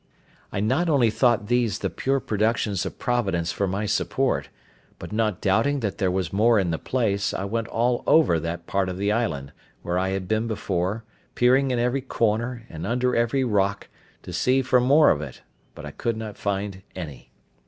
[0.51, 4.49] I not only thought these the pure productions of Providence for my support,
[4.97, 8.65] but not doubting that there was more in the place, I went all over that
[8.65, 9.51] part of the island,
[9.83, 11.03] where I had been before,
[11.35, 13.89] peering in every corner, and under every rock,
[14.23, 15.43] to see for more of it,
[15.75, 17.31] but I could not find any.